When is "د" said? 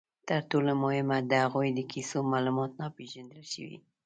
1.29-1.31, 1.73-1.79